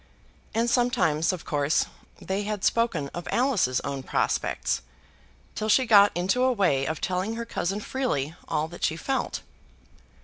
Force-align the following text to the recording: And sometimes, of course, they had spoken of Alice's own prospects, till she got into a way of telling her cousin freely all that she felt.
And 0.55 0.67
sometimes, 0.67 1.31
of 1.31 1.45
course, 1.45 1.85
they 2.19 2.41
had 2.41 2.63
spoken 2.63 3.09
of 3.09 3.27
Alice's 3.31 3.79
own 3.81 4.01
prospects, 4.01 4.81
till 5.53 5.69
she 5.69 5.85
got 5.85 6.11
into 6.17 6.43
a 6.43 6.51
way 6.51 6.87
of 6.87 6.99
telling 6.99 7.35
her 7.35 7.45
cousin 7.45 7.79
freely 7.79 8.33
all 8.47 8.67
that 8.69 8.83
she 8.83 8.97
felt. 8.97 9.41